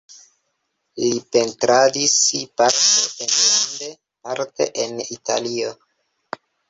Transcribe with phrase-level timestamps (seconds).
[1.01, 2.15] Li pentradis
[2.61, 3.91] parte enlande,
[4.29, 5.75] parte en Italio.